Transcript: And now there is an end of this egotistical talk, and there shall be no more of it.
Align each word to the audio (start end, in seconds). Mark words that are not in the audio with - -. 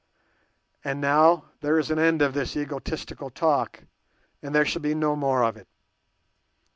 And 0.83 0.99
now 0.99 1.51
there 1.59 1.77
is 1.77 1.91
an 1.91 1.99
end 1.99 2.23
of 2.23 2.33
this 2.33 2.57
egotistical 2.57 3.29
talk, 3.29 3.83
and 4.41 4.55
there 4.55 4.65
shall 4.65 4.81
be 4.81 4.95
no 4.95 5.15
more 5.15 5.43
of 5.43 5.57
it. 5.57 5.67